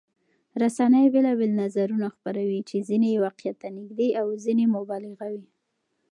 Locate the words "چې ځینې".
2.69-3.07